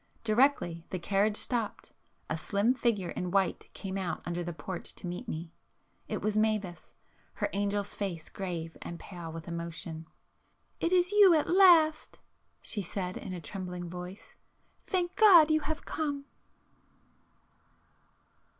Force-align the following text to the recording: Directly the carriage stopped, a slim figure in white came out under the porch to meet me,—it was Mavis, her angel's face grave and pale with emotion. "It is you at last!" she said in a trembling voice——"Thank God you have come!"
Directly 0.23 0.83
the 0.89 0.97
carriage 0.97 1.37
stopped, 1.37 1.91
a 2.27 2.35
slim 2.35 2.73
figure 2.73 3.11
in 3.11 3.29
white 3.29 3.71
came 3.73 3.99
out 3.99 4.23
under 4.25 4.43
the 4.43 4.51
porch 4.51 4.95
to 4.95 5.05
meet 5.05 5.27
me,—it 5.27 6.23
was 6.23 6.35
Mavis, 6.35 6.95
her 7.33 7.49
angel's 7.53 7.93
face 7.93 8.27
grave 8.27 8.75
and 8.81 8.97
pale 8.99 9.31
with 9.31 9.47
emotion. 9.47 10.07
"It 10.79 10.91
is 10.91 11.11
you 11.11 11.35
at 11.35 11.47
last!" 11.47 12.17
she 12.63 12.81
said 12.81 13.15
in 13.15 13.31
a 13.33 13.39
trembling 13.39 13.91
voice——"Thank 13.91 15.15
God 15.15 15.51
you 15.51 15.59
have 15.59 15.85
come!" 15.85 16.25